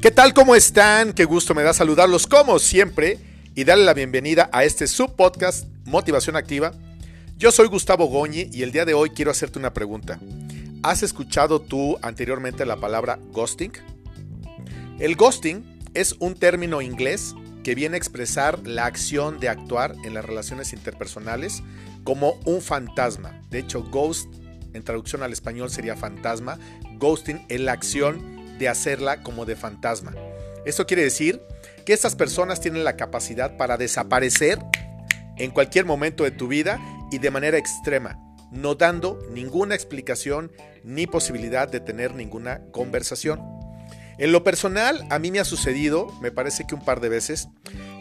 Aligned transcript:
¿Qué 0.00 0.10
tal? 0.10 0.32
¿Cómo 0.32 0.54
están? 0.56 1.12
Qué 1.12 1.26
gusto 1.26 1.54
me 1.54 1.62
da 1.62 1.74
saludarlos 1.74 2.26
como 2.26 2.58
siempre 2.58 3.18
y 3.54 3.64
darle 3.64 3.84
la 3.84 3.92
bienvenida 3.92 4.48
a 4.50 4.64
este 4.64 4.86
subpodcast 4.86 5.66
Motivación 5.84 6.36
Activa. 6.36 6.72
Yo 7.36 7.52
soy 7.52 7.68
Gustavo 7.68 8.06
Goñi 8.06 8.48
y 8.50 8.62
el 8.62 8.72
día 8.72 8.86
de 8.86 8.94
hoy 8.94 9.10
quiero 9.10 9.30
hacerte 9.30 9.58
una 9.58 9.74
pregunta. 9.74 10.18
¿Has 10.82 11.02
escuchado 11.02 11.60
tú 11.60 11.98
anteriormente 12.00 12.64
la 12.64 12.76
palabra 12.76 13.18
ghosting? 13.30 13.72
El 14.98 15.16
ghosting 15.16 15.78
es 15.92 16.16
un 16.18 16.34
término 16.34 16.80
inglés 16.80 17.34
que 17.62 17.74
viene 17.74 17.96
a 17.96 17.98
expresar 17.98 18.66
la 18.66 18.86
acción 18.86 19.38
de 19.38 19.50
actuar 19.50 19.94
en 20.02 20.14
las 20.14 20.24
relaciones 20.24 20.72
interpersonales 20.72 21.62
como 22.04 22.40
un 22.46 22.62
fantasma. 22.62 23.42
De 23.50 23.58
hecho, 23.58 23.82
ghost 23.82 24.32
en 24.72 24.82
traducción 24.82 25.22
al 25.22 25.34
español 25.34 25.68
sería 25.68 25.94
fantasma. 25.94 26.58
Ghosting 26.96 27.44
es 27.50 27.60
la 27.60 27.72
acción 27.72 28.39
de 28.60 28.68
hacerla 28.68 29.24
como 29.24 29.46
de 29.46 29.56
fantasma. 29.56 30.14
Esto 30.64 30.86
quiere 30.86 31.02
decir 31.02 31.42
que 31.84 31.92
estas 31.92 32.14
personas 32.14 32.60
tienen 32.60 32.84
la 32.84 32.94
capacidad 32.94 33.56
para 33.56 33.76
desaparecer 33.76 34.58
en 35.36 35.50
cualquier 35.50 35.86
momento 35.86 36.22
de 36.22 36.30
tu 36.30 36.46
vida 36.46 36.78
y 37.10 37.18
de 37.18 37.30
manera 37.30 37.58
extrema, 37.58 38.20
no 38.52 38.74
dando 38.74 39.18
ninguna 39.32 39.74
explicación 39.74 40.52
ni 40.84 41.06
posibilidad 41.06 41.68
de 41.68 41.80
tener 41.80 42.14
ninguna 42.14 42.60
conversación. 42.70 43.40
En 44.18 44.32
lo 44.32 44.44
personal, 44.44 45.06
a 45.08 45.18
mí 45.18 45.30
me 45.30 45.40
ha 45.40 45.46
sucedido, 45.46 46.08
me 46.20 46.30
parece 46.30 46.66
que 46.66 46.74
un 46.74 46.84
par 46.84 47.00
de 47.00 47.08
veces. 47.08 47.48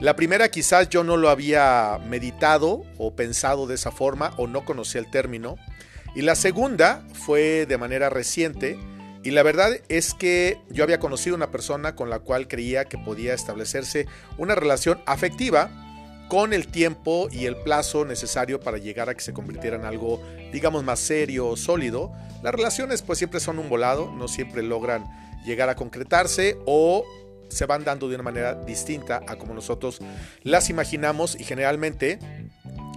La 0.02 0.18
primera 0.18 0.49
quizás 0.49 0.90
yo 0.90 1.05
no 1.05 1.16
lo 1.16 1.30
había 1.30 1.98
meditado 2.10 2.84
o 2.98 3.16
pensado 3.16 3.68
de 3.68 3.76
esa 3.76 3.91
forma 3.91 4.34
o 4.35 4.46
no 4.46 4.66
conocía 4.66 4.99
el 4.99 5.10
término. 5.10 5.55
Y 6.16 6.23
la 6.23 6.35
segunda 6.35 7.05
fue 7.13 7.66
de 7.66 7.77
manera 7.77 8.10
reciente, 8.10 8.77
y 9.23 9.31
la 9.31 9.43
verdad 9.43 9.71
es 9.89 10.13
que 10.13 10.59
yo 10.69 10.83
había 10.83 10.99
conocido 10.99 11.35
una 11.35 11.51
persona 11.51 11.95
con 11.95 12.09
la 12.09 12.20
cual 12.20 12.48
creía 12.48 12.85
que 12.85 12.98
podía 12.98 13.34
establecerse 13.34 14.07
una 14.37 14.55
relación 14.55 15.01
afectiva 15.05 15.70
con 16.29 16.53
el 16.53 16.67
tiempo 16.67 17.27
y 17.31 17.45
el 17.45 17.57
plazo 17.57 18.05
necesario 18.05 18.59
para 18.59 18.77
llegar 18.77 19.09
a 19.09 19.15
que 19.15 19.21
se 19.21 19.34
convirtiera 19.34 19.76
en 19.76 19.84
algo, 19.84 20.21
digamos, 20.53 20.84
más 20.84 20.99
serio, 20.99 21.55
sólido. 21.57 22.13
Las 22.43 22.53
relaciones 22.53 23.01
pues 23.01 23.17
siempre 23.17 23.39
son 23.39 23.59
un 23.59 23.67
volado, 23.67 24.11
no 24.15 24.27
siempre 24.27 24.61
logran 24.61 25.05
llegar 25.43 25.70
a 25.70 25.76
concretarse 25.76 26.57
o 26.65 27.04
se 27.49 27.65
van 27.65 27.83
dando 27.83 28.07
de 28.07 28.15
una 28.15 28.23
manera 28.23 28.54
distinta 28.54 29.21
a 29.27 29.37
como 29.37 29.55
nosotros 29.55 29.99
las 30.43 30.70
imaginamos 30.70 31.35
y 31.39 31.43
generalmente 31.43 32.20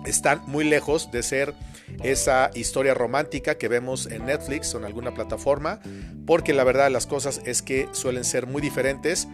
están 0.07 0.43
muy 0.47 0.65
lejos 0.65 1.11
de 1.11 1.23
ser 1.23 1.55
esa 2.03 2.51
historia 2.55 2.95
romántica 2.95 3.57
que 3.57 3.69
vemos 3.69 4.07
en 4.07 4.27
Netflix 4.27 4.75
o 4.75 4.79
en 4.79 4.85
alguna 4.85 5.15
plataforma, 5.15 5.81
porque 6.27 6.53
la 6.53 6.65
verdad 6.65 6.85
de 6.85 6.91
las 6.91 7.07
cosas 7.07 7.41
es 7.45 7.63
que 7.63 7.89
suelen 7.93 8.25
ser 8.25 8.47
muy 8.47 8.63
diferentes. 8.63 9.29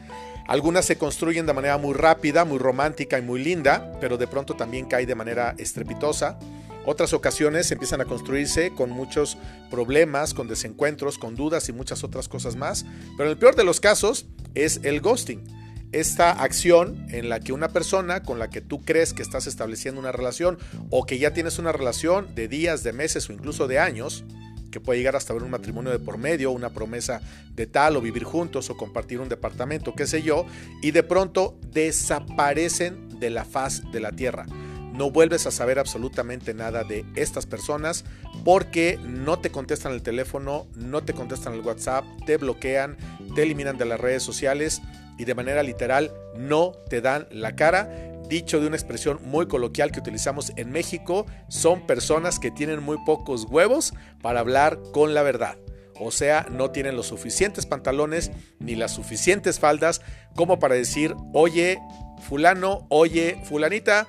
Algunas 0.47 0.87
se 0.87 0.97
construyen 0.97 1.47
de 1.47 1.53
manera 1.53 1.79
muy 1.79 1.95
rápida, 1.95 2.45
muy 2.45 2.59
romántica 2.59 3.19
y 3.19 3.23
muy 3.23 3.43
linda, 3.43 3.93
pero 4.01 4.17
de 4.17 4.27
pronto 4.27 4.55
también 4.55 4.87
cae 4.87 5.07
de 5.07 5.15
manera 5.15 5.55
estrepitosa. 5.59 6.39
Otras 6.87 7.13
ocasiones 7.13 7.71
empiezan 7.71 8.01
a 8.01 8.07
construirse 8.07 8.73
con 8.75 8.89
muchos 8.89 9.37
problemas, 9.71 10.33
con 10.33 10.49
desencuentros, 10.49 11.19
con 11.19 11.37
dudas 11.37 11.69
y 11.69 11.75
muchas 11.75 12.03
otras 12.03 12.29
cosas 12.29 12.57
más. 12.57 12.87
Pero 13.19 13.31
el 13.31 13.37
peor 13.37 13.57
de 13.57 13.65
los 13.65 13.79
casos 13.79 14.27
es 14.55 14.81
el 14.85 15.03
ghosting 15.03 15.58
esta 15.93 16.31
acción 16.31 17.07
en 17.11 17.29
la 17.29 17.41
que 17.41 17.53
una 17.53 17.69
persona 17.69 18.23
con 18.23 18.39
la 18.39 18.51
que 18.51 18.61
tú 18.61 18.83
crees 18.83 19.15
que 19.15 19.23
estás 19.23 19.47
estableciendo 19.47 20.01
una 20.01 20.13
relación 20.13 20.59
o 20.91 21.07
que 21.07 21.19
ya 21.19 21.33
tienes 21.33 21.59
una 21.59 21.73
relación 21.73 22.35
de 22.35 22.49
días, 22.49 22.83
de 22.83 22.93
meses 22.93 23.29
o 23.29 23.33
incluso 23.33 23.67
de 23.67 23.79
años, 23.79 24.25
que 24.71 24.81
puede 24.81 24.99
llegar 24.99 25.17
hasta 25.17 25.33
ver 25.33 25.43
un 25.43 25.51
matrimonio 25.51 25.91
de 25.91 25.99
por 25.99 26.19
medio, 26.19 26.51
una 26.51 26.71
promesa 26.71 27.21
de 27.55 27.67
tal 27.67 27.97
o 27.97 28.01
vivir 28.01 28.25
juntos 28.25 28.69
o 28.71 28.77
compartir 28.77 29.21
un 29.21 29.29
departamento, 29.29 29.95
qué 29.95 30.07
sé 30.07 30.23
yo, 30.23 30.45
y 30.83 30.91
de 30.91 31.03
pronto 31.03 31.59
desaparecen 31.73 33.19
de 33.19 33.31
la 33.31 33.45
faz 33.45 33.83
de 33.91 34.01
la 34.01 34.13
tierra. 34.13 34.47
No 34.93 35.11
vuelves 35.11 35.47
a 35.47 35.53
saber 35.53 35.79
absolutamente 35.79 36.55
nada 36.55 36.83
de 36.83 37.05
estas 37.15 37.47
personas 37.47 38.05
porque 38.45 38.99
no 39.05 39.39
te 39.39 39.51
contestan 39.51 39.93
el 39.93 40.03
teléfono, 40.03 40.67
no 40.75 41.03
te 41.05 41.15
contestan 41.15 41.55
el 41.55 41.61
WhatsApp, 41.61 42.05
te 42.27 42.37
bloquean, 42.37 42.97
te 43.35 43.45
eliminan 43.45 43.79
de 43.79 43.85
las 43.85 44.01
redes 44.01 44.25
sociales 44.25 44.83
y 45.19 45.25
de 45.25 45.35
manera 45.35 45.63
literal 45.63 46.13
no 46.37 46.73
te 46.89 47.01
dan 47.01 47.27
la 47.31 47.57
cara. 47.57 47.91
Dicho 48.29 48.61
de 48.61 48.67
una 48.67 48.77
expresión 48.77 49.19
muy 49.25 49.49
coloquial 49.49 49.91
que 49.91 50.01
utilizamos 50.01 50.53
en 50.57 50.71
México, 50.71 51.27
son 51.49 51.87
personas 51.87 52.39
que 52.39 52.51
tienen 52.51 52.83
muy 52.83 52.99
pocos 53.05 53.45
huevos 53.45 53.95
para 54.23 54.41
hablar 54.41 54.79
con 54.93 55.15
la 55.15 55.23
verdad. 55.23 55.59
O 56.01 56.11
sea, 56.11 56.47
no 56.51 56.71
tienen 56.71 56.95
los 56.95 57.07
suficientes 57.07 57.67
pantalones 57.67 58.31
ni 58.61 58.77
las 58.77 58.93
suficientes 58.93 59.59
faldas 59.59 60.01
como 60.37 60.59
para 60.59 60.75
decir, 60.75 61.15
oye, 61.33 61.81
fulano, 62.29 62.87
oye, 62.89 63.41
fulanita, 63.45 64.07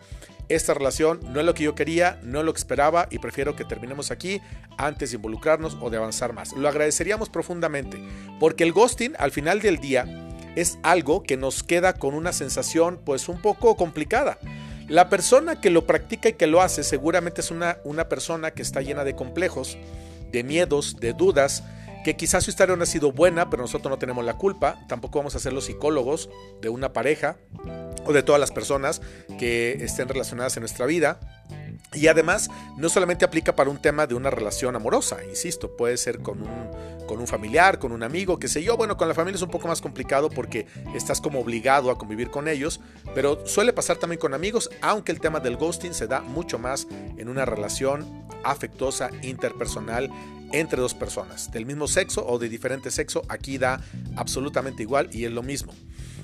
esta 0.49 0.73
relación 0.73 1.19
no 1.31 1.39
es 1.39 1.45
lo 1.45 1.53
que 1.53 1.63
yo 1.63 1.75
quería, 1.75 2.19
no 2.23 2.39
es 2.39 2.45
lo 2.45 2.53
que 2.53 2.59
esperaba 2.59 3.07
y 3.09 3.19
prefiero 3.19 3.55
que 3.55 3.65
terminemos 3.65 4.11
aquí 4.11 4.41
antes 4.77 5.11
de 5.11 5.17
involucrarnos 5.17 5.77
o 5.79 5.89
de 5.89 5.97
avanzar 5.97 6.33
más. 6.33 6.53
Lo 6.53 6.67
agradeceríamos 6.67 7.29
profundamente, 7.29 8.03
porque 8.39 8.63
el 8.63 8.73
ghosting 8.73 9.13
al 9.17 9.31
final 9.31 9.61
del 9.61 9.77
día 9.77 10.05
es 10.59 10.77
algo 10.83 11.23
que 11.23 11.37
nos 11.37 11.63
queda 11.63 11.93
con 11.93 12.13
una 12.13 12.33
sensación 12.33 12.99
pues 13.03 13.29
un 13.29 13.41
poco 13.41 13.75
complicada. 13.75 14.37
La 14.87 15.09
persona 15.09 15.61
que 15.61 15.69
lo 15.69 15.85
practica 15.85 16.29
y 16.29 16.33
que 16.33 16.47
lo 16.47 16.61
hace 16.61 16.83
seguramente 16.83 17.41
es 17.41 17.51
una, 17.51 17.77
una 17.83 18.09
persona 18.09 18.51
que 18.51 18.61
está 18.61 18.81
llena 18.81 19.03
de 19.03 19.15
complejos, 19.15 19.77
de 20.31 20.43
miedos, 20.43 20.97
de 20.99 21.13
dudas, 21.13 21.63
que 22.03 22.15
quizás 22.15 22.43
su 22.43 22.49
historia 22.49 22.75
no 22.75 22.83
ha 22.83 22.87
sido 22.87 23.11
buena, 23.11 23.49
pero 23.49 23.61
nosotros 23.61 23.91
no 23.91 23.99
tenemos 23.99 24.25
la 24.25 24.35
culpa, 24.35 24.79
tampoco 24.87 25.19
vamos 25.19 25.35
a 25.35 25.39
ser 25.39 25.53
los 25.53 25.65
psicólogos 25.65 26.29
de 26.61 26.69
una 26.69 26.91
pareja 26.91 27.37
o 28.05 28.13
de 28.13 28.23
todas 28.23 28.39
las 28.39 28.51
personas 28.51 29.01
que 29.37 29.73
estén 29.81 30.07
relacionadas 30.07 30.57
en 30.57 30.61
nuestra 30.61 30.85
vida. 30.85 31.19
Y 31.93 32.07
además, 32.07 32.49
no 32.77 32.87
solamente 32.87 33.25
aplica 33.25 33.55
para 33.55 33.69
un 33.69 33.81
tema 33.81 34.05
de 34.05 34.13
una 34.13 34.29
relación 34.29 34.75
amorosa, 34.75 35.23
insisto, 35.27 35.75
puede 35.75 35.97
ser 35.97 36.19
con 36.19 36.41
un, 36.41 37.07
con 37.07 37.19
un 37.19 37.25
familiar, 37.25 37.79
con 37.79 37.91
un 37.91 38.03
amigo, 38.03 38.37
qué 38.37 38.47
sé 38.47 38.61
yo. 38.61 38.77
Bueno, 38.77 38.95
con 38.95 39.07
la 39.07 39.15
familia 39.15 39.37
es 39.37 39.41
un 39.41 39.49
poco 39.49 39.67
más 39.67 39.81
complicado 39.81 40.29
porque 40.29 40.67
estás 40.93 41.19
como 41.19 41.39
obligado 41.39 41.89
a 41.89 41.97
convivir 41.97 42.29
con 42.29 42.47
ellos, 42.47 42.79
pero 43.15 43.45
suele 43.47 43.73
pasar 43.73 43.97
también 43.97 44.19
con 44.19 44.35
amigos, 44.35 44.69
aunque 44.81 45.11
el 45.11 45.19
tema 45.19 45.39
del 45.39 45.57
ghosting 45.57 45.95
se 45.95 46.05
da 46.05 46.21
mucho 46.21 46.59
más 46.59 46.87
en 47.17 47.27
una 47.27 47.45
relación 47.45 48.27
afectuosa, 48.43 49.09
interpersonal, 49.23 50.11
entre 50.51 50.81
dos 50.81 50.93
personas, 50.93 51.51
del 51.51 51.65
mismo 51.65 51.87
sexo 51.87 52.25
o 52.25 52.39
de 52.39 52.49
diferente 52.49 52.91
sexo, 52.91 53.23
aquí 53.29 53.57
da 53.57 53.81
absolutamente 54.15 54.83
igual 54.83 55.09
y 55.11 55.25
es 55.25 55.31
lo 55.31 55.43
mismo. 55.43 55.73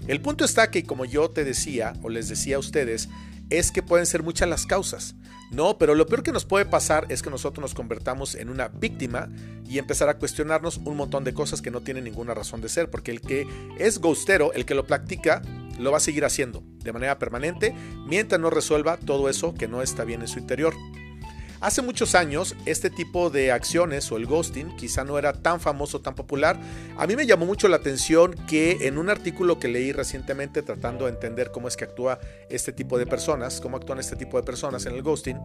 El 0.08 0.22
punto 0.22 0.46
está 0.46 0.70
que, 0.70 0.84
como 0.84 1.06
yo 1.06 1.30
te 1.32 1.44
decía 1.44 1.94
o 2.04 2.10
les 2.10 2.30
decía 2.30 2.58
a 2.58 2.60
ustedes, 2.60 3.10
es 3.50 3.72
que 3.72 3.84
pueden 3.84 4.06
ser 4.06 4.24
muchas 4.24 4.50
las 4.50 4.66
causas. 4.66 5.16
No, 5.52 5.78
pero 5.78 5.96
lo 5.96 6.08
peor 6.08 6.24
que 6.24 6.32
nos 6.32 6.46
puede 6.46 6.66
pasar 6.66 7.06
es 7.10 7.22
que 7.22 7.30
nosotros 7.30 7.62
nos 7.62 7.74
convertamos 7.74 8.36
en 8.36 8.50
una 8.50 8.68
víctima 8.68 9.30
y 9.68 9.78
empezar 9.78 10.10
a 10.10 10.18
cuestionarnos 10.18 10.78
un 10.78 10.98
montón 10.98 11.24
de 11.24 11.34
cosas 11.34 11.62
que 11.62 11.72
no 11.72 11.82
tienen 11.82 12.04
ninguna 12.04 12.34
razón 12.34 12.62
de 12.62 12.70
ser, 12.70 12.90
porque 12.90 13.12
el 13.12 13.22
que 13.22 13.48
es 13.78 14.00
ghostero, 14.00 14.54
el 14.54 14.66
que 14.66 14.76
lo 14.76 14.86
practica, 14.86 15.42
lo 15.80 15.92
va 15.92 15.98
a 15.98 16.02
seguir 16.02 16.26
haciendo 16.26 16.64
de 16.84 16.94
manera 16.94 17.20
permanente 17.20 17.76
mientras 18.08 18.40
no 18.40 18.50
resuelva 18.50 18.98
todo 18.98 19.30
eso 19.30 19.54
que 19.54 19.68
no 19.68 19.82
está 19.82 20.04
bien 20.04 20.22
en 20.22 20.28
su 20.28 20.40
interior. 20.40 20.74
Hace 21.62 21.82
muchos 21.82 22.16
años 22.16 22.56
este 22.66 22.90
tipo 22.90 23.30
de 23.30 23.52
acciones 23.52 24.12
o 24.12 24.18
el 24.18 24.26
ghosting 24.26 24.76
quizá 24.76 25.04
no 25.04 25.18
era 25.18 25.34
tan 25.34 25.60
famoso, 25.60 26.02
tan 26.02 26.16
popular. 26.16 26.60
A 26.98 27.08
mí 27.08 27.16
me 27.16 27.26
llamó 27.26 27.46
mucho 27.46 27.68
la 27.68 27.78
atención 27.78 28.34
que 28.48 28.88
en 28.88 28.98
un 28.98 29.10
artículo 29.10 29.58
que 29.58 29.68
leí 29.68 29.92
recientemente 29.92 30.62
tratando 30.62 31.06
de 31.06 31.12
entender 31.12 31.52
cómo 31.52 31.68
es 31.68 31.78
que 31.78 31.86
actúa 31.86 32.20
este 32.50 32.72
tipo 32.72 32.98
de 32.98 33.08
personas, 33.08 33.62
cómo 33.62 33.78
actúan 33.78 34.00
este 34.00 34.16
tipo 34.16 34.38
de 34.38 34.44
personas 34.44 34.86
en 34.86 34.96
el 34.96 35.02
ghosting, 35.02 35.40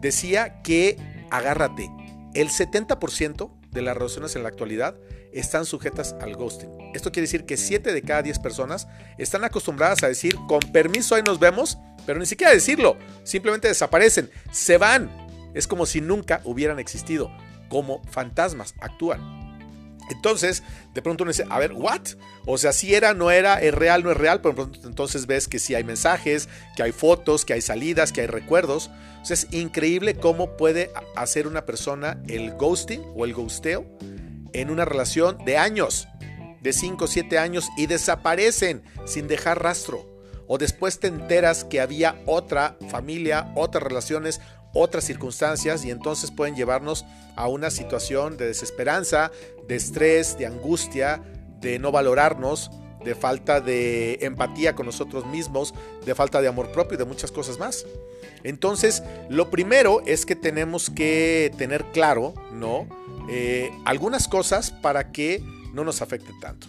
decía 0.00 0.62
que 0.62 0.96
agárrate, 1.30 1.90
el 2.34 2.48
70% 2.48 3.50
de 3.70 3.82
las 3.82 3.96
relaciones 3.96 4.36
en 4.36 4.42
la 4.42 4.48
actualidad 4.48 4.96
están 5.32 5.64
sujetas 5.64 6.14
al 6.20 6.36
ghosting. 6.36 6.70
Esto 6.94 7.10
quiere 7.10 7.26
decir 7.26 7.44
que 7.44 7.56
7 7.56 7.92
de 7.92 8.02
cada 8.02 8.22
10 8.22 8.38
personas 8.40 8.88
están 9.16 9.44
acostumbradas 9.44 10.02
a 10.02 10.08
decir, 10.08 10.36
con 10.48 10.60
permiso 10.72 11.14
ahí 11.14 11.22
nos 11.22 11.38
vemos, 11.38 11.78
pero 12.04 12.18
ni 12.18 12.26
siquiera 12.26 12.52
decirlo, 12.52 12.96
simplemente 13.24 13.68
desaparecen, 13.68 14.30
se 14.50 14.76
van, 14.76 15.10
es 15.54 15.66
como 15.66 15.86
si 15.86 16.00
nunca 16.00 16.40
hubieran 16.44 16.78
existido, 16.78 17.30
como 17.68 18.02
fantasmas 18.04 18.74
actúan. 18.80 19.42
Entonces, 20.10 20.62
de 20.94 21.02
pronto 21.02 21.24
uno 21.24 21.32
dice, 21.32 21.44
a 21.48 21.58
ver, 21.58 21.72
¿what? 21.72 22.02
O 22.44 22.58
sea, 22.58 22.72
si 22.72 22.94
era, 22.94 23.14
no 23.14 23.30
era, 23.30 23.60
es 23.60 23.74
real, 23.74 24.02
no 24.02 24.10
es 24.10 24.16
real, 24.16 24.40
pero 24.40 24.70
entonces 24.84 25.26
ves 25.26 25.48
que 25.48 25.58
sí 25.58 25.74
hay 25.74 25.84
mensajes, 25.84 26.48
que 26.76 26.82
hay 26.82 26.92
fotos, 26.92 27.44
que 27.44 27.54
hay 27.54 27.60
salidas, 27.60 28.12
que 28.12 28.22
hay 28.22 28.26
recuerdos. 28.26 28.90
Sea, 29.22 29.34
es 29.34 29.46
increíble 29.52 30.14
cómo 30.14 30.56
puede 30.56 30.90
hacer 31.16 31.46
una 31.46 31.64
persona 31.64 32.20
el 32.28 32.52
ghosting 32.54 33.02
o 33.14 33.24
el 33.24 33.34
ghosteo 33.34 33.86
en 34.52 34.70
una 34.70 34.84
relación 34.84 35.38
de 35.44 35.56
años, 35.56 36.08
de 36.60 36.72
5 36.72 37.04
o 37.04 37.08
7 37.08 37.38
años, 37.38 37.68
y 37.76 37.86
desaparecen 37.86 38.82
sin 39.06 39.28
dejar 39.28 39.62
rastro. 39.62 40.08
O 40.46 40.58
después 40.58 40.98
te 40.98 41.06
enteras 41.06 41.64
que 41.64 41.80
había 41.80 42.20
otra 42.26 42.76
familia, 42.90 43.52
otras 43.54 43.82
relaciones, 43.82 44.40
otras 44.74 45.04
circunstancias 45.04 45.84
y 45.84 45.90
entonces 45.90 46.30
pueden 46.30 46.54
llevarnos 46.54 47.04
a 47.36 47.48
una 47.48 47.70
situación 47.70 48.36
de 48.36 48.46
desesperanza, 48.46 49.30
de 49.68 49.76
estrés, 49.76 50.38
de 50.38 50.46
angustia, 50.46 51.22
de 51.60 51.78
no 51.78 51.92
valorarnos, 51.92 52.70
de 53.04 53.14
falta 53.14 53.60
de 53.60 54.18
empatía 54.22 54.74
con 54.74 54.86
nosotros 54.86 55.26
mismos, 55.26 55.74
de 56.04 56.14
falta 56.14 56.40
de 56.40 56.48
amor 56.48 56.70
propio 56.72 56.94
y 56.94 56.98
de 56.98 57.04
muchas 57.04 57.32
cosas 57.32 57.58
más. 57.58 57.84
Entonces, 58.44 59.02
lo 59.28 59.50
primero 59.50 60.02
es 60.06 60.26
que 60.26 60.36
tenemos 60.36 60.90
que 60.90 61.52
tener 61.58 61.84
claro, 61.92 62.34
¿no? 62.52 62.86
Eh, 63.28 63.70
algunas 63.84 64.28
cosas 64.28 64.70
para 64.70 65.12
que 65.12 65.42
no 65.72 65.84
nos 65.84 66.02
afecte 66.02 66.32
tanto. 66.40 66.66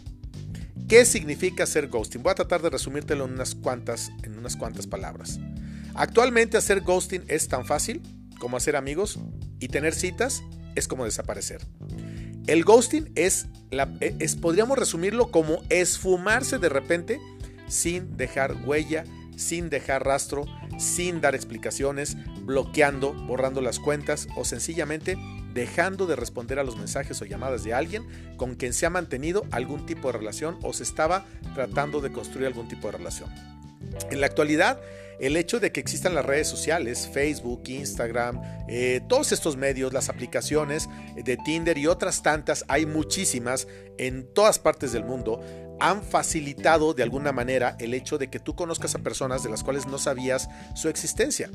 ¿Qué 0.88 1.06
significa 1.06 1.64
hacer 1.64 1.88
ghosting? 1.88 2.22
Voy 2.22 2.32
a 2.32 2.36
tratar 2.36 2.62
de 2.62 2.70
resumírtelo 2.70 3.26
en 3.26 3.34
unas 3.34 3.56
cuantas, 3.56 4.12
en 4.24 4.38
unas 4.38 4.56
cuantas 4.56 4.86
palabras. 4.86 5.40
Actualmente 5.96 6.58
hacer 6.58 6.82
ghosting 6.82 7.24
es 7.28 7.48
tan 7.48 7.66
fácil 7.66 8.02
como 8.40 8.58
hacer 8.58 8.76
amigos 8.76 9.20
y 9.60 9.68
tener 9.68 9.94
citas 9.94 10.44
es 10.76 10.88
como 10.88 11.06
desaparecer. 11.06 11.62
El 12.48 12.64
ghosting 12.64 13.12
es, 13.16 13.48
es, 14.00 14.36
podríamos 14.36 14.78
resumirlo 14.78 15.32
como 15.32 15.62
esfumarse 15.70 16.58
de 16.58 16.70
repente 16.70 17.22
sin 17.68 18.18
dejar 18.18 18.56
huella, 18.66 19.06
sin 19.38 19.70
dejar 19.70 20.06
rastro, 20.06 20.46
sin 20.78 21.22
dar 21.22 21.36
explicaciones, 21.36 22.18
bloqueando, 22.42 23.14
borrando 23.14 23.62
las 23.62 23.80
cuentas 23.80 24.28
o 24.36 24.44
sencillamente 24.44 25.18
dejando 25.54 26.08
de 26.08 26.16
responder 26.16 26.60
a 26.60 26.64
los 26.64 26.78
mensajes 26.78 27.22
o 27.22 27.26
llamadas 27.26 27.64
de 27.64 27.74
alguien 27.74 28.06
con 28.38 28.56
quien 28.56 28.74
se 28.74 28.86
ha 28.86 28.90
mantenido 28.90 29.46
algún 29.52 29.86
tipo 29.86 30.12
de 30.12 30.18
relación 30.18 30.58
o 30.64 30.74
se 30.74 30.84
estaba 30.84 31.26
tratando 31.54 32.02
de 32.02 32.12
construir 32.12 32.48
algún 32.48 32.68
tipo 32.68 32.88
de 32.88 32.98
relación. 32.98 33.30
En 34.10 34.20
la 34.20 34.28
actualidad, 34.28 34.80
el 35.20 35.38
hecho 35.38 35.60
de 35.60 35.72
que 35.72 35.80
existan 35.80 36.16
las 36.16 36.26
redes 36.26 36.48
sociales, 36.48 37.10
Facebook, 37.12 37.64
Instagram, 37.68 38.42
eh, 38.68 39.02
todos 39.08 39.32
estos 39.32 39.58
medios, 39.58 39.94
las 39.94 40.10
aplicaciones 40.10 40.90
de 41.16 41.38
Tinder 41.38 41.78
y 41.78 41.88
otras 41.88 42.24
tantas, 42.24 42.66
hay 42.68 42.86
muchísimas 42.86 43.68
en 43.98 44.26
todas 44.34 44.60
partes 44.60 44.92
del 44.92 45.06
mundo, 45.06 45.42
han 45.80 46.02
facilitado 46.04 46.94
de 46.94 47.04
alguna 47.04 47.32
manera 47.32 47.76
el 47.80 47.94
hecho 47.94 48.18
de 48.18 48.30
que 48.30 48.40
tú 48.40 48.56
conozcas 48.56 48.96
a 48.96 49.00
personas 49.00 49.44
de 49.44 49.50
las 49.50 49.64
cuales 49.64 49.86
no 49.86 49.98
sabías 49.98 50.48
su 50.76 50.88
existencia. 50.88 51.50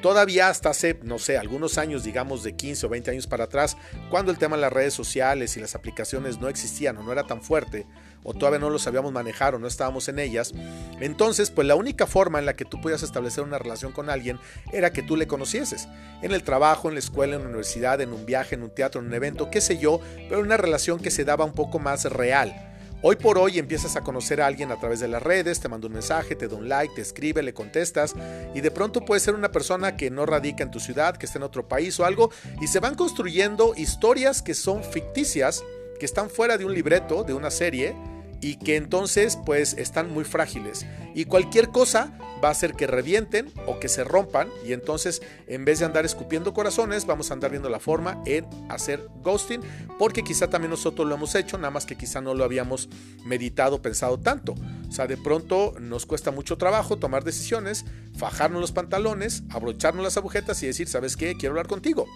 Todavía 0.00 0.48
hasta 0.48 0.70
hace, 0.70 0.98
no 1.02 1.18
sé, 1.18 1.36
algunos 1.38 1.78
años, 1.78 2.04
digamos 2.04 2.42
de 2.42 2.54
15 2.54 2.86
o 2.86 2.88
20 2.88 3.10
años 3.10 3.26
para 3.26 3.44
atrás, 3.44 3.76
cuando 4.10 4.30
el 4.30 4.38
tema 4.38 4.56
de 4.56 4.62
las 4.62 4.72
redes 4.72 4.94
sociales 4.94 5.56
y 5.56 5.60
las 5.60 5.74
aplicaciones 5.74 6.38
no 6.38 6.48
existían 6.48 6.96
o 6.98 7.02
no 7.02 7.12
era 7.12 7.24
tan 7.24 7.42
fuerte, 7.42 7.86
o 8.22 8.34
todavía 8.34 8.58
no 8.58 8.70
lo 8.70 8.78
sabíamos 8.78 9.12
manejar 9.12 9.54
o 9.54 9.58
no 9.58 9.66
estábamos 9.66 10.08
en 10.08 10.18
ellas, 10.18 10.52
entonces 11.00 11.50
pues 11.50 11.66
la 11.66 11.74
única 11.74 12.06
forma 12.06 12.38
en 12.38 12.46
la 12.46 12.56
que 12.56 12.64
tú 12.64 12.80
podías 12.80 13.02
establecer 13.02 13.44
una 13.44 13.58
relación 13.58 13.92
con 13.92 14.10
alguien 14.10 14.38
era 14.72 14.92
que 14.92 15.02
tú 15.02 15.16
le 15.16 15.26
conocieses. 15.26 15.88
En 16.22 16.32
el 16.32 16.42
trabajo, 16.42 16.88
en 16.88 16.94
la 16.94 17.00
escuela, 17.00 17.36
en 17.36 17.42
la 17.42 17.48
universidad, 17.48 18.00
en 18.00 18.12
un 18.12 18.26
viaje, 18.26 18.54
en 18.54 18.62
un 18.62 18.70
teatro, 18.70 19.00
en 19.00 19.08
un 19.08 19.14
evento, 19.14 19.50
qué 19.50 19.60
sé 19.60 19.78
yo, 19.78 20.00
pero 20.28 20.40
una 20.40 20.56
relación 20.56 21.00
que 21.00 21.10
se 21.10 21.24
daba 21.24 21.44
un 21.44 21.52
poco 21.52 21.78
más 21.78 22.04
real. 22.04 22.68
Hoy 23.04 23.16
por 23.16 23.36
hoy 23.36 23.58
empiezas 23.58 23.96
a 23.96 24.02
conocer 24.02 24.40
a 24.40 24.46
alguien 24.46 24.70
a 24.70 24.78
través 24.78 25.00
de 25.00 25.08
las 25.08 25.20
redes, 25.20 25.58
te 25.58 25.68
manda 25.68 25.88
un 25.88 25.92
mensaje, 25.92 26.36
te 26.36 26.46
da 26.46 26.54
un 26.54 26.68
like, 26.68 26.94
te 26.94 27.00
escribe, 27.00 27.42
le 27.42 27.52
contestas 27.52 28.14
y 28.54 28.60
de 28.60 28.70
pronto 28.70 29.04
puede 29.04 29.20
ser 29.20 29.34
una 29.34 29.50
persona 29.50 29.96
que 29.96 30.08
no 30.08 30.24
radica 30.24 30.62
en 30.62 30.70
tu 30.70 30.78
ciudad, 30.78 31.16
que 31.16 31.26
está 31.26 31.40
en 31.40 31.42
otro 31.42 31.66
país 31.66 31.98
o 31.98 32.04
algo 32.04 32.30
y 32.60 32.68
se 32.68 32.78
van 32.78 32.94
construyendo 32.94 33.74
historias 33.76 34.40
que 34.40 34.54
son 34.54 34.84
ficticias, 34.84 35.64
que 35.98 36.06
están 36.06 36.30
fuera 36.30 36.56
de 36.56 36.64
un 36.64 36.74
libreto, 36.74 37.24
de 37.24 37.34
una 37.34 37.50
serie 37.50 37.96
y 38.42 38.56
que 38.56 38.76
entonces 38.76 39.38
pues 39.46 39.72
están 39.74 40.12
muy 40.12 40.24
frágiles. 40.24 40.84
Y 41.14 41.24
cualquier 41.24 41.68
cosa 41.68 42.12
va 42.44 42.48
a 42.48 42.50
hacer 42.50 42.74
que 42.74 42.88
revienten 42.88 43.52
o 43.66 43.78
que 43.78 43.88
se 43.88 44.02
rompan 44.02 44.48
y 44.66 44.72
entonces 44.72 45.22
en 45.46 45.64
vez 45.64 45.78
de 45.78 45.84
andar 45.84 46.04
escupiendo 46.04 46.52
corazones 46.52 47.06
vamos 47.06 47.30
a 47.30 47.34
andar 47.34 47.52
viendo 47.52 47.68
la 47.68 47.78
forma 47.78 48.20
en 48.26 48.44
hacer 48.68 49.06
ghosting 49.22 49.60
porque 49.96 50.24
quizá 50.24 50.50
también 50.50 50.70
nosotros 50.70 51.06
lo 51.06 51.14
hemos 51.14 51.34
hecho 51.36 51.56
nada 51.56 51.70
más 51.70 51.86
que 51.86 51.96
quizá 51.96 52.20
no 52.20 52.34
lo 52.34 52.42
habíamos 52.42 52.88
meditado 53.24 53.80
pensado 53.80 54.18
tanto. 54.18 54.54
O 54.88 54.92
sea 54.92 55.06
de 55.06 55.16
pronto 55.16 55.74
nos 55.80 56.04
cuesta 56.04 56.32
mucho 56.32 56.58
trabajo 56.58 56.98
tomar 56.98 57.22
decisiones 57.22 57.84
fajarnos 58.16 58.60
los 58.60 58.72
pantalones 58.72 59.44
abrocharnos 59.50 60.02
las 60.02 60.16
agujetas 60.16 60.60
y 60.62 60.66
decir 60.66 60.88
sabes 60.88 61.16
qué 61.16 61.36
quiero 61.36 61.52
hablar 61.52 61.68
contigo 61.68 62.06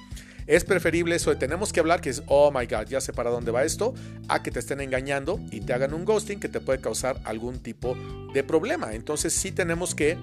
es 0.47 0.65
preferible 0.65 1.17
eso 1.17 1.31
de 1.31 1.37
tenemos 1.37 1.73
que 1.73 1.81
hablar, 1.81 2.01
que 2.01 2.11
es, 2.11 2.23
oh 2.27 2.51
my 2.53 2.67
god, 2.67 2.87
ya 2.89 3.01
sé 3.01 3.13
para 3.13 3.31
dónde 3.31 3.51
va 3.51 3.65
esto, 3.65 3.95
a 4.29 4.43
que 4.43 4.51
te 4.51 4.61
estén 4.61 4.81
engañando 4.81 5.41
y 5.51 5.61
te 5.61 5.73
hagan 5.73 5.95
un 5.95 6.05
ghosting 6.05 6.41
que 6.41 6.49
te 6.49 6.61
puede 6.61 6.81
causar 6.81 7.21
algún 7.25 7.59
tipo 7.59 7.97
de 8.33 8.45
problema. 8.45 8.95
Entonces 8.95 9.33
sí 9.33 9.53
tenemos 9.53 9.95
que 9.95 10.17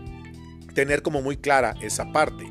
tener 0.74 1.02
como 1.02 1.22
muy 1.22 1.38
clara 1.38 1.76
esa 1.82 2.12
parte. 2.12 2.46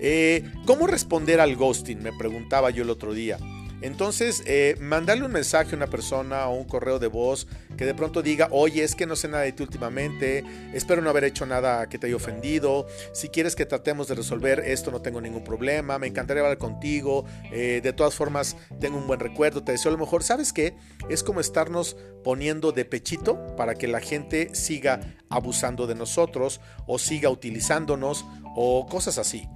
Eh, 0.00 0.50
¿Cómo 0.66 0.86
responder 0.86 1.40
al 1.40 1.54
ghosting? 1.54 2.02
Me 2.02 2.12
preguntaba 2.12 2.70
yo 2.70 2.82
el 2.82 2.90
otro 2.90 3.14
día. 3.14 3.38
Entonces, 3.82 4.42
eh, 4.46 4.76
mandarle 4.80 5.24
un 5.24 5.32
mensaje 5.32 5.72
a 5.72 5.76
una 5.76 5.88
persona 5.88 6.46
o 6.48 6.54
un 6.54 6.64
correo 6.64 6.98
de 6.98 7.08
voz 7.08 7.46
que 7.76 7.84
de 7.84 7.94
pronto 7.94 8.22
diga, 8.22 8.48
oye, 8.50 8.84
es 8.84 8.94
que 8.94 9.06
no 9.06 9.16
sé 9.16 9.28
nada 9.28 9.42
de 9.42 9.52
ti 9.52 9.62
últimamente, 9.62 10.44
espero 10.72 11.02
no 11.02 11.10
haber 11.10 11.24
hecho 11.24 11.46
nada 11.46 11.88
que 11.88 11.98
te 11.98 12.06
haya 12.06 12.16
ofendido, 12.16 12.86
si 13.12 13.28
quieres 13.28 13.56
que 13.56 13.66
tratemos 13.66 14.08
de 14.08 14.14
resolver 14.14 14.60
esto 14.60 14.90
no 14.90 15.02
tengo 15.02 15.20
ningún 15.20 15.44
problema, 15.44 15.98
me 15.98 16.06
encantaría 16.06 16.42
hablar 16.42 16.58
contigo, 16.58 17.24
eh, 17.52 17.80
de 17.82 17.92
todas 17.92 18.14
formas 18.14 18.56
tengo 18.80 18.98
un 18.98 19.06
buen 19.06 19.20
recuerdo, 19.20 19.62
te 19.62 19.72
deseo 19.72 19.90
lo 19.90 19.98
mejor. 19.98 20.22
¿Sabes 20.22 20.52
qué? 20.52 20.76
Es 21.08 21.22
como 21.22 21.40
estarnos 21.40 21.96
poniendo 22.22 22.72
de 22.72 22.84
pechito 22.84 23.56
para 23.56 23.74
que 23.74 23.88
la 23.88 24.00
gente 24.00 24.54
siga 24.54 25.00
abusando 25.28 25.86
de 25.86 25.94
nosotros 25.94 26.60
o 26.86 26.98
siga 26.98 27.30
utilizándonos 27.30 28.24
o 28.54 28.86
cosas 28.86 29.18
así. 29.18 29.48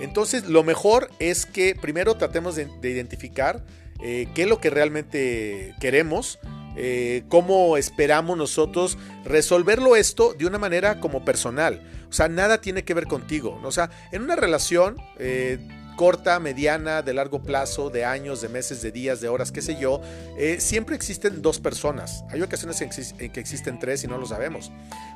Entonces, 0.00 0.46
lo 0.46 0.64
mejor 0.64 1.10
es 1.18 1.46
que 1.46 1.74
primero 1.74 2.14
tratemos 2.16 2.56
de, 2.56 2.68
identificar 2.82 3.64
eh, 4.02 4.28
qué 4.34 4.42
es 4.42 4.48
lo 4.48 4.60
que 4.60 4.70
realmente 4.70 5.74
queremos, 5.80 6.38
eh, 6.76 7.22
cómo 7.28 7.76
esperamos 7.76 8.36
nosotros 8.36 8.98
resolverlo 9.24 9.96
esto 9.96 10.34
de 10.34 10.46
una 10.46 10.58
manera 10.58 11.00
como 11.00 11.24
personal. 11.24 11.82
O 12.08 12.12
sea, 12.12 12.28
nada 12.28 12.60
tiene 12.60 12.84
que 12.84 12.94
ver 12.94 13.06
contigo. 13.06 13.60
O 13.62 13.72
sea, 13.72 13.90
en 14.12 14.22
una 14.22 14.36
relación... 14.36 14.96
Eh, 15.18 15.58
corta, 15.96 16.40
mediana, 16.40 17.02
de 17.02 17.14
largo 17.14 17.42
plazo, 17.42 17.90
de 17.90 18.04
años, 18.04 18.40
de 18.40 18.48
meses, 18.48 18.82
de 18.82 18.92
días, 18.92 19.20
de 19.20 19.28
horas, 19.28 19.52
qué 19.52 19.62
sé 19.62 19.76
yo, 19.78 20.00
siempre 20.58 20.96
existen 20.96 21.42
dos 21.42 21.60
personas. 21.60 22.24
Hay 22.30 22.42
ocasiones 22.42 22.80
en 22.80 22.90
que 23.30 23.40
existen 23.40 23.78
tres 23.78 24.04
y 24.04 24.08
no 24.08 24.18
lo 24.18 24.26
sabemos 24.26 24.70